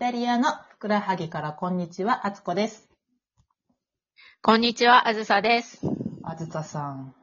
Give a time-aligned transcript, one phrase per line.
[0.00, 2.88] タリアのふくらはぎからこんにちは、あつこです。
[4.40, 5.82] こんにちは、あずさです。
[6.22, 7.14] あずささん、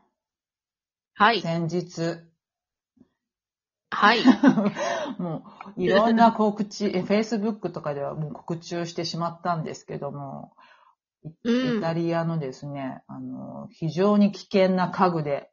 [1.16, 1.42] はい。
[1.42, 2.20] 先日、
[3.90, 4.20] はい。
[5.18, 5.44] も
[5.76, 10.54] ういろんな告知、え Facebook とかではもう告知をしてしまったんですけども、
[11.46, 15.50] イタリアのですね、あの、非常に危険な家具で、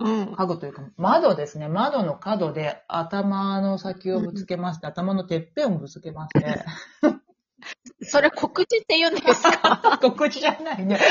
[0.00, 0.34] うん。
[0.34, 6.64] 家具というか窓ですね、窓の角で頭の先をぶつけまして、頭のてっぺんをぶつけまして、
[8.02, 9.98] それ告知って言うんですか？
[10.02, 10.98] 告知じゃないね。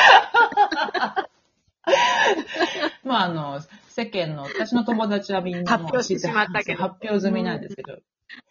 [3.03, 7.99] まあ、あの、世間の、私の友達はみんなもう発表してしまったけど発表済みなんですけど。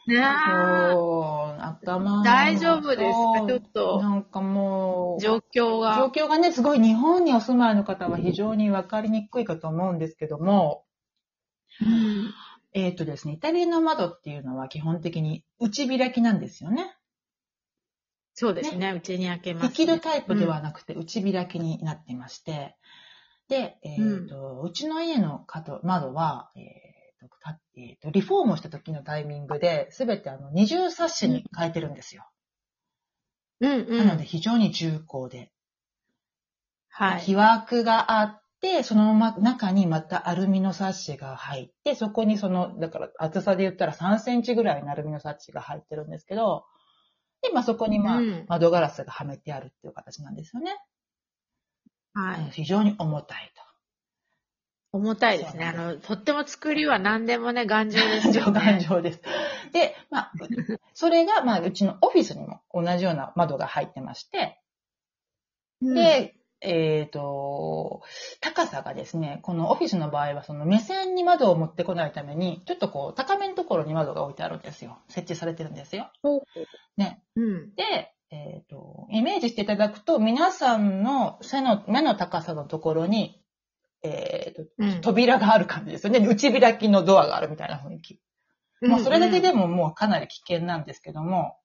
[0.06, 0.92] ねえ。
[0.92, 3.00] そう、頭の大丈夫です。
[3.02, 4.00] かちょっと。
[4.00, 6.10] なんかもう、状況状が。
[6.10, 10.84] 況がね、すごい日本にお住まいの方は非常にわかりにくいかと思うんですけども、
[11.80, 12.32] うん。
[12.72, 16.96] えっ、とですね、イタリアの窓っていうのは基本的に内開きなんですよね。
[18.34, 22.76] そうですね、うちに開けます、引きるタイプではなくて内開きになってまして、
[23.48, 32.28] で、えっ、と、うちの家の角窓は、えーとたえーと、リフォームをした時のタイミングで、すべてあの二重サッシに変えてるんですよ。
[33.60, 34.06] うんうん。
[34.06, 35.52] なので非常に重厚で。
[36.88, 37.22] はい。
[37.22, 46.64] 木枠があって、そのま中にまたアルミのサッシが入って、そこにその、だから厚さで言ったら3センチぐらいのアルミのサッシが入ってるんですけど、
[47.42, 50.76] で、まあそこにまあ、うん窓ガラスがはめてあるっていう形なんですよね。
[52.14, 52.50] はい。
[52.52, 53.52] 非常に重たい
[54.92, 55.66] 重たいですね。
[55.66, 58.38] あの、とっても作りは何でもね、頑丈ですと。
[58.38, 58.80] よ上頑ね。
[58.88, 59.20] 丈です。
[59.72, 60.32] で、まあ、
[60.94, 64.60] それがまあうちのオフィスにも同じような窓が入ってまして、
[65.82, 68.02] うん、で、えっ、と、
[68.40, 74.98] 高さがですね、このオフィスの場合は、その目線に窓を持ってこないために、ちょっとこう、高めのところに窓が置いてあるんですよ。
[75.08, 76.10] 設置されてるんですよ。
[76.96, 77.22] ね。
[77.36, 77.74] うん。
[77.76, 83.40] で、えっ、と、イメージしていただくと、皆さんの背の、目の高さのところに、
[84.02, 85.00] えっ、と、うん。
[85.00, 86.20] 扉がある感じですよね。
[86.20, 88.20] 内開きのドアがあるみたいな雰囲気。
[88.80, 91.56] まあ、それだけでももうかなり危険なんですけども、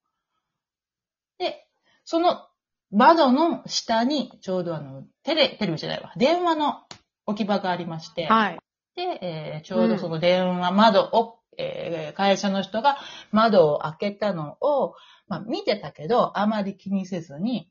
[1.37, 1.67] で、
[2.03, 2.47] その
[2.91, 6.81] 窓の下にちょうどあの、テレ、テレビじゃないわ、電話の
[7.25, 8.59] 置き場がありまして、はい。
[8.95, 12.97] で、えーちょうどその電話、窓を、えー会社の人が
[13.31, 14.95] 窓を開けたのを、
[15.27, 17.69] まあ、見てたけど、あまり気にせずに、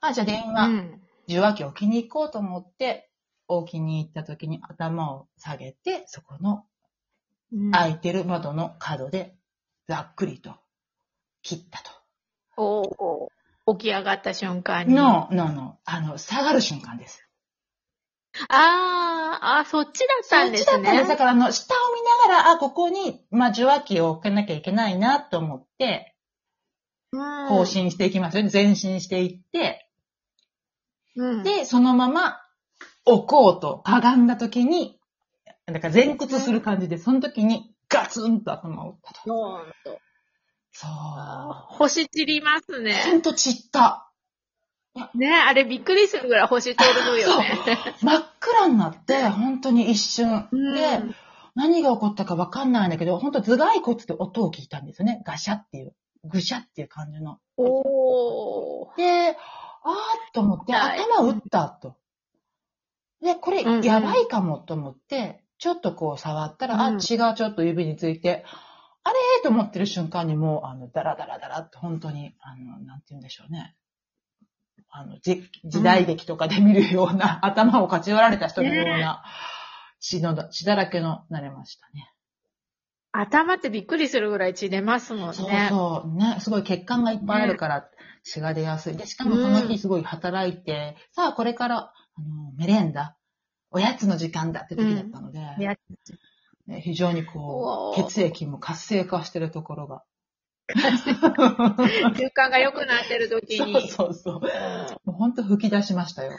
[0.00, 1.00] あ、じゃあ電話、うん。
[1.28, 3.10] 受話器を置きに行こうと思って、
[3.48, 6.64] 置きに行った時に頭を下げて、そこの
[7.52, 9.36] うん開いてる窓の角で
[9.86, 10.54] ざっくりと
[11.42, 11.90] 切ったと。
[12.56, 14.94] おーおー起き上がった瞬間に。
[14.94, 17.26] の、の、の、あの、下がる瞬間です。
[18.48, 21.08] あー、あ、そっちだったんですねそっちだったんです。
[21.08, 21.16] だ。
[21.16, 26.12] から、あの、下を見ながら、あ、ここに、まあ、受話器を置かなきゃいけないなと思って、
[27.12, 28.50] うん更新していきますよね。
[28.52, 29.88] 前進していって、
[31.16, 31.42] うん。
[31.42, 32.40] で、そのまま
[33.06, 34.98] 置こうと、かがんだ時に、
[35.66, 39.20] だから前屈する感じで、その時にガツンと頭を打ったと。
[39.26, 39.98] ドーンと。
[40.72, 40.90] そう。
[41.78, 42.94] 星散りますね。
[43.06, 44.02] ほんと散った。
[45.14, 47.44] ねあれびっくりするぐらい星飛ぶよね。
[48.02, 50.48] 真っ暗になって、本当に一瞬。
[50.50, 51.02] うんで、
[51.54, 55.22] 何が起こったかわかんないんだけど、本当頭蓋骨で音を聞いたんですよね。
[55.26, 57.38] ガシャっていう、ぐしゃっていう感じの。
[57.56, 58.96] おー。
[58.96, 59.36] で、あーっ
[60.32, 61.96] と思って、はい頭打ったと。
[63.22, 68.44] で、これやばいかもと思って、ちょっとこう触ったら、あ、うん血がちょっと指について、
[69.04, 73.76] あれーと思ってる瞬間にもう、あの、ダラダラダラって本当に、あの、なんて言うんでしょうね。
[74.90, 79.22] あの、じ時代劇とかで見るような、頭をかち割られた人のような、
[80.00, 82.12] 血のだ、血だらけのなれましたね。
[83.12, 85.68] 頭ってびっくりするぐらい血出ますもんそうね。
[85.70, 86.16] そう。
[86.16, 87.88] ね、すごい血管がいっぱいあるから
[88.24, 88.96] 血が出やすい。
[88.96, 93.16] で、しかもその日すごい働いて、さあこれから、あの、メレンダ、
[93.70, 95.76] おやつの時間だって時だったので、や
[96.66, 100.02] ね非常にこう、血液も活性化してるところが。
[100.74, 101.12] 習
[102.34, 103.86] 慣が良くなってる時そうに。
[103.88, 104.40] そうそう。
[104.40, 104.48] も
[105.06, 106.38] う本当吹き出しましたよ。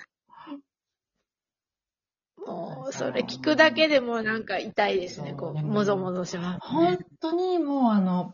[2.45, 5.33] もう、それ聞くだけでもなんか痛いですね。
[5.33, 6.99] こう、ももぞもぞします、本ね。
[7.21, 8.33] 当にもうあの、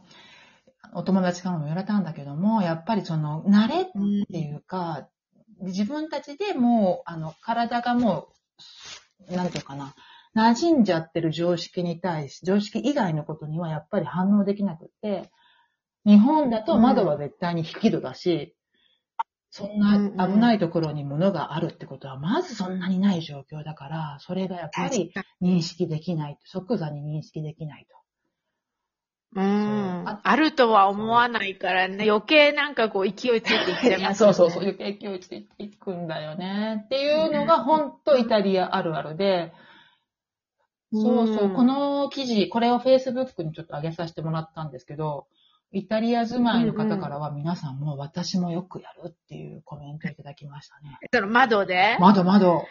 [0.94, 5.10] お友達からも言われたんだけども、やっぱりその、慣れうんっていうか、
[5.64, 8.30] 自分たちでもう、あの、体がも
[9.30, 9.96] う、なんていうかな、
[10.36, 15.30] 馴染んじゃってる常識に対し、常識以外のことにはやっぱり反応できなくって、
[16.06, 18.56] 日本だと窓は絶対に引き戸だし、
[19.50, 28.03] そんな危ないところに物があるってことは、まずそんなにない状況だから、それがやっぱり認識できない、即座に認識できないと。
[29.36, 30.04] うん。
[30.08, 34.30] ああるとは思わないからね、余計なんかこう勢いついていっちゃいますね。
[34.30, 36.84] うそうそう、余計勢いついていくんだよね。
[36.86, 39.54] っていうのが本当イタリアあるあるで、
[40.92, 45.26] そうそう、んこの記事、これを Facebook にちょっと上げさせてもらったんですけど、
[45.72, 51.00] イタリア住まいの方からは皆さんも私もよくやるっていうコメントいただきましたね。
[51.12, 51.98] その窓で？
[52.00, 52.68] 窓窓、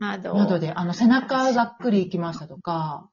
[0.00, 0.34] 窓。
[0.34, 3.08] 窓で、あの背中ざっくり行きましたとか、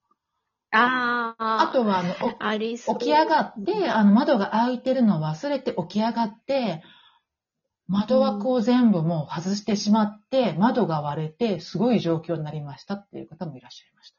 [0.76, 1.62] ああ。
[1.62, 2.98] あとはあの、おありそう。
[2.98, 6.84] 起き上がって、あの窓が開いてるのを忘れて起き上がって、
[7.88, 14.16] 窓枠を全部もう外してしまって、窓が割れて、すごい状況になりましたっていう方もいらっしゃいました。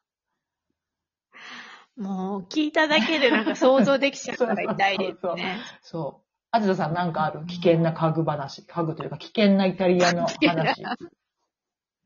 [1.96, 5.58] もう聞いただけでなんか想像できちゃうから 痛いですね。
[5.82, 6.26] そう。
[6.50, 7.44] あずささんなんかある？
[7.46, 10.82] 危険な家具話、家具というか危険なイタリアの話。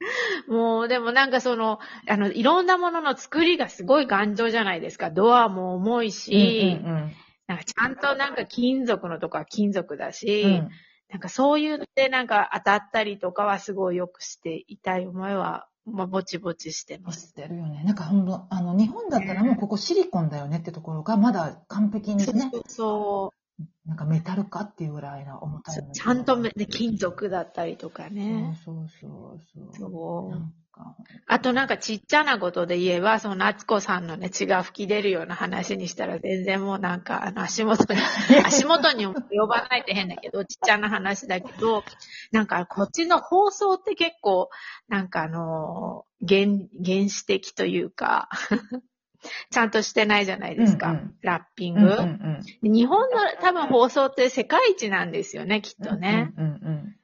[0.48, 5.10] もうでもなんかその、あの、いろんなものの作りがすごい頑丈じゃないですか。
[5.10, 7.12] ドアも重いし、うんうん
[7.46, 10.52] なんかちゃんとなんか金属のとこは金属だし、うん。
[10.52, 10.70] うん
[11.10, 17.28] なんかそういうのでなんか当たったりとかはすごいよくして痛い思いは、まあ、ぼちぼちしてます。
[17.28, 17.82] 知ってるよね。
[17.84, 23.39] なんかほんと、あの、日本だったらもうここシリコンだよねってところが、まだ完璧にね、そうそう
[23.86, 26.36] なんかメタルかっていうぐらいな重たいちゃんと
[26.68, 28.56] 金属だったりとかね。
[28.64, 30.60] そうそうそうそう。
[31.26, 38.00] あとなんかちっちゃなことで言えば、その夏子さんのね、血が吹き出るような話にしたら全然もうなんかあの足元に、
[38.44, 39.14] 足元に呼
[39.46, 41.84] ばないって変だけど、ちっちゃな話だけど、
[42.32, 44.48] なんかこっちの放送って結構、
[44.88, 46.46] なんかあの、原、
[46.84, 48.28] 原始的というか、
[49.50, 50.90] ちゃんとしてないじゃないですか。
[50.90, 55.86] うんうんラッピング、うんうんで日本の多分放送って世界一なんですよね、きっうん。
[55.86, 56.32] とね。
[56.36, 56.96] うんうん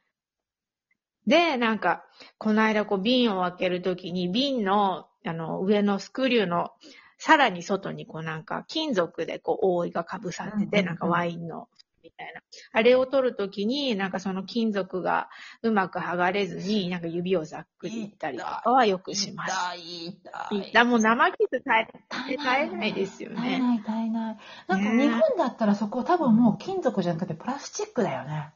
[1.27, 2.05] で、なんか、
[2.39, 6.71] この間こう瓶を開けるときに瓶の、あの、上のスクリューの、
[7.19, 11.69] さらに外にこうなんか金属でこう覆いがかぶさってて、うんうんうんなんかワインの、
[12.07, 12.41] みたいな。
[12.73, 15.29] あれを取るときに、なんかその金属が
[15.63, 19.53] うまく剥がれずに、なんか指をざっくりいったりとかはよくします。
[19.53, 20.73] 痛い痛い。
[20.73, 23.37] だもう生傷耐え、耐えないですよね。
[23.37, 24.39] 耐えない耐えない。
[24.69, 28.53] なんかね日本だったらそこ多分もう金属じゃなくてプラスチックだよね。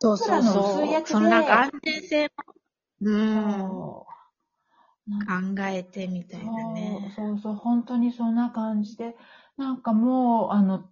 [0.00, 2.30] そうそうそうそのなんか安全性も、
[3.00, 4.04] うん、
[5.56, 7.12] 考えてみたいなね。
[7.14, 9.16] そうそう、本当にそんな感じで、
[9.56, 10.90] なんかもう、あの、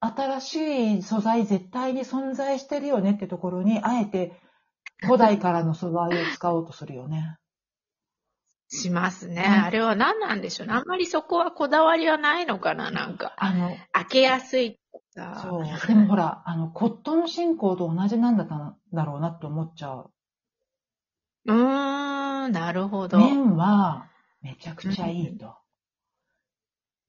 [0.00, 0.56] 新し
[0.98, 4.40] い素材絶対に存在してるよねってところに、あえて
[5.02, 7.36] 古代からの素材を使おうとするよね。
[8.70, 9.44] しますね。
[9.46, 10.74] うんあれは何なんでしょうね。
[10.74, 13.34] あんまりそこはこだわりはないのかな、なんか。
[13.38, 15.40] あの、開けやすいとか。
[15.40, 15.86] そう。
[15.88, 20.10] でもほら、あの、コットン進行と同じなんだったんだろうなって思っちゃう。
[21.46, 23.18] うーん、なるほど。
[23.18, 24.10] 麺は
[24.42, 25.56] めちゃくちゃいいと。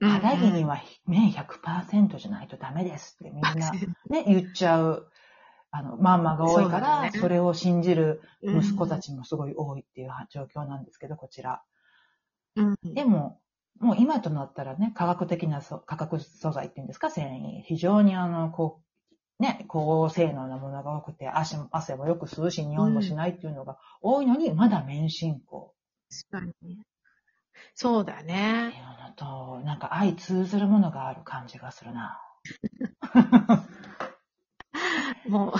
[0.02, 3.52] うん肌着には麺100%じゃないとダメですってみんな
[4.10, 5.12] ね、言っちゃう。
[5.72, 11.62] あの、ママが多いから、ねそれを信じるうん息子たちもすごい多いっていう状況なんですけど、こちら。
[12.56, 13.40] うんでも、
[13.80, 17.62] もう今となったらね、科学的なそ価格素材っていうんですか、繊維。
[17.64, 18.82] 非常にあの、こ
[19.40, 25.74] う、ね、高性能なものが多くて、汗も汗もよく吸うし、匂いもしないっていうのが多いのに、まだ麺進行
[26.32, 26.80] 確かに。
[27.76, 28.34] そうだってね。
[28.38, 32.22] いうのと、なんか相通ずるものがある感じがするな。
[35.28, 35.54] もう、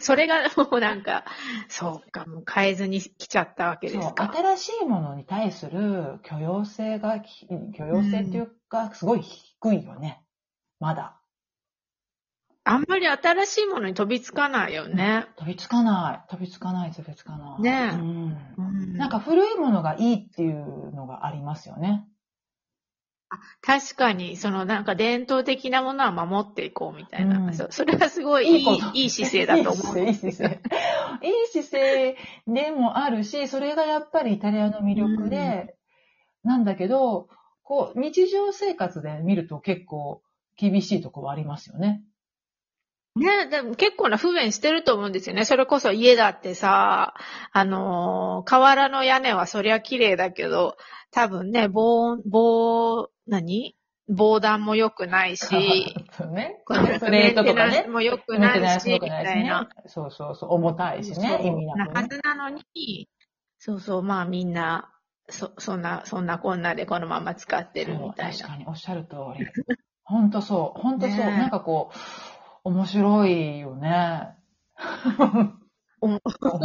[0.00, 1.24] それがもうなんか、
[1.68, 4.32] そうか、もう変えずに来ちゃったわけでそうすか。
[4.32, 10.22] 新しいものに対する許容性がき、許容性っていうか、すごい低いよね。
[10.78, 11.19] まだ。
[12.64, 15.26] あんまり新しいものに飛びつかないよね。
[15.36, 16.30] 飛びつかない。
[16.30, 17.62] 飛びつかない、飛びつかない。
[17.62, 22.06] ねえうんうんなんか古いものがいいっていうのがありますよね。
[23.62, 27.38] 確かに、そのなんか伝統的なものは守っていこうみたいな。
[27.38, 30.00] うんそそれはすごいいいいい姿勢だと思う。
[30.00, 30.60] いい姿勢、
[31.22, 32.16] いい姿勢。
[32.46, 35.76] でもあるし、それがやっぱりイタリアの魅力で、
[36.42, 37.28] なんだけど、
[37.62, 40.22] こう、日常生活で見ると結構
[40.56, 42.02] 厳しいところありますよね。
[43.16, 45.44] ね、でも結構な不便してると思うんですよね。
[45.44, 47.14] それこそ家だってさ、
[47.52, 50.76] あのー瓦の屋根はそりゃ綺麗だけど、
[51.10, 53.76] 多分ね、防、防、何？
[54.12, 55.46] 防弾も良くないし、
[56.32, 56.62] ね。
[56.66, 57.86] このプレートとかね。
[57.88, 59.68] も良くないし、みたいな。。
[59.86, 60.54] そうそうそう。
[60.54, 61.46] 重たいしそうね。
[61.46, 62.08] 意味ななはくね。
[62.10, 63.08] ずなのに、
[63.58, 64.92] そうそう、まあみんな、
[65.28, 68.36] そ、そんな、そんなこんなでこのまま使ってるみたいな。
[68.36, 69.46] 確かにおっしゃる通り。
[70.02, 70.80] ほんとそう。
[70.80, 71.16] ほんとそう。
[71.16, 71.96] ねえなんかこう、
[72.64, 74.36] 面白いよね。
[76.00, 76.20] お面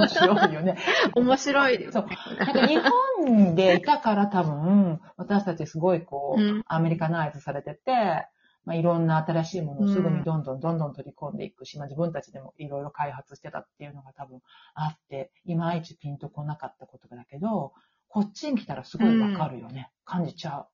[0.08, 0.78] 白いよね。
[1.16, 2.18] 面白いですそうね。
[2.40, 8.28] なんか日本でいたから多分、私たちすごいこう、うんアメリカナイズされてて、
[8.64, 14.42] まあ、いろんな新しいものをすぐにどんどんどんどん取り込んでいくし、まあ、自分たちでもいろいろ開発してたっていうのが多分
[14.74, 17.74] あって、いまいちピンとこなかったことだけど、
[18.08, 19.92] こっちに来たらすごいわかるよね。
[20.04, 20.68] 感じちゃう。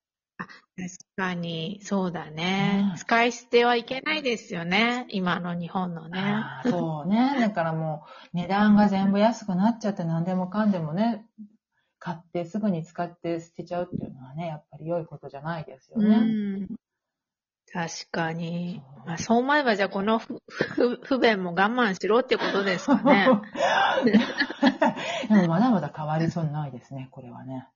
[0.77, 2.97] 確かに、そうだねうん。
[2.97, 5.05] 使い捨てはいけないですよね。
[5.09, 6.19] 今の日本のね。
[6.19, 7.37] あーそうね。
[7.39, 11.25] だからもう、値段が全部安くなっちゃって何でもかんでもね、
[11.99, 16.17] 買ってすぐに使って捨てちゃうっていうのはね、やっぱり良いことじゃないですようね。
[16.17, 16.67] ん。
[17.71, 19.07] 確かにそう。
[19.07, 23.27] まあ、そう思えば、じゃあこの不不不便も我慢しろってことですかね。
[25.29, 27.67] でもまだまだ変わりそうにないですね、これはね。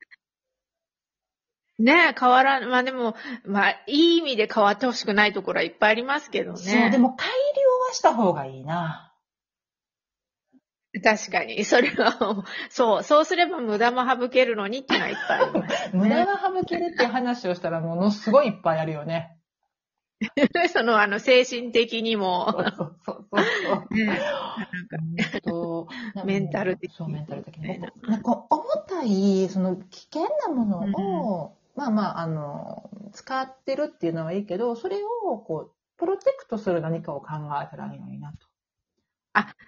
[1.78, 3.16] ねえ、変わらん、まあでも、
[3.46, 6.58] まあ、いい意味で変わってほしくないところはいっぱいありますけどね。
[6.58, 9.14] そう、でも改良はした方がいいな。
[11.04, 11.66] 確かに。
[11.66, 19.38] それは、そう、そうすれば無駄も省けるのにってのはいっぱいあります、無駄が省けるっていう話をしたらものすごいいっぱいあるよね。
[20.72, 23.38] その、あの、精神的にそも、うそうそうそう。
[23.94, 25.88] ね、なんか、うんと
[26.24, 27.80] メンタル的にそう、メンタル的に。
[28.04, 37.28] なんか重たい、その危険なものを、まあまあ、あの、使ってるっていうのはいいけど、それを、こう、プロテクトする何かを考
[37.62, 38.38] えたらいいのになと。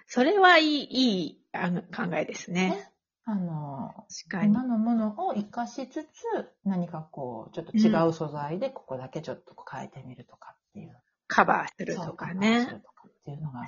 [0.06, 2.70] それはいい、いいあの考えですね。
[2.70, 2.92] ね
[3.24, 4.06] あの。
[4.30, 6.08] 今のものを活かしつつ、
[6.64, 10.96] 何かこう、ちょっと違う素材で、ここだけちょっと変えてみるとかっていう。
[11.26, 12.60] カバーするとかそうカバーすね。
[12.60, 13.66] るとかっていうのが。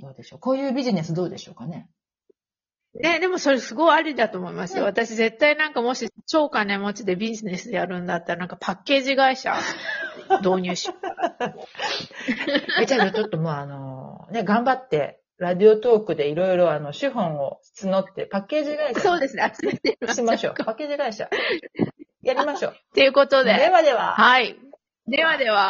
[0.00, 0.38] どうでしょう。
[0.38, 1.90] こういうビジネスどうでしょうかね。
[2.94, 4.84] ね、でもそれすごいありだと思いますよ。
[4.84, 9.56] 私絶対なんかもし超金持ちでビジネスやるんだったらなんかパッケージ会社
[10.42, 10.96] 導入しよう。
[12.82, 20.14] え、じゃあちょっともうあの、ね、頑張って、ラジオトークでいろいろあの、資本を募って、パッケージ会社そうですね、集めてみ。
[20.14, 20.54] しましょう。
[20.54, 21.28] パッケージ会社。
[22.22, 22.76] やりましょう。
[22.94, 23.54] ということで。
[23.54, 24.14] ではでは。
[24.14, 24.56] はい。
[25.06, 25.60] ではでは。